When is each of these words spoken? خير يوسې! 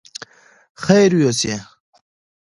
خير 0.83 1.09
يوسې! 1.21 1.55